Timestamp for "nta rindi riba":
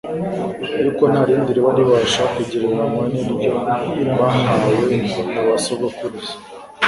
1.11-1.71